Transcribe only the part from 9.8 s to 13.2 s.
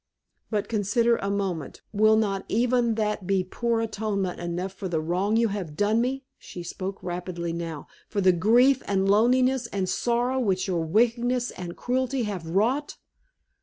sorrow which your wickedness and cruelty have wrought?"